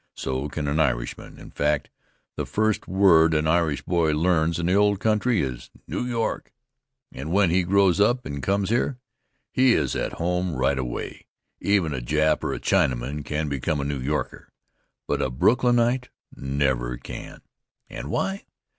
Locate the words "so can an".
0.15-0.79